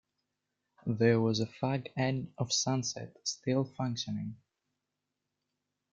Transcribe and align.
There 0.87 1.21
was 1.21 1.41
a 1.41 1.45
fag-end 1.45 2.33
of 2.39 2.51
sunset 2.51 3.15
still 3.23 3.63
functioning. 3.65 4.35